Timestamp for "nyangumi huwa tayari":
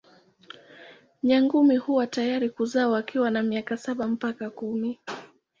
1.23-2.49